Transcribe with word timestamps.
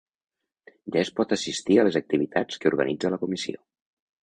Ja 0.95 0.99
es 1.07 1.11
pot 1.19 1.35
assistir 1.37 1.77
a 1.77 1.85
les 1.89 1.99
activitats 2.01 2.59
que 2.65 2.73
organitza 2.73 3.15
la 3.17 3.23
comissió. 3.27 3.63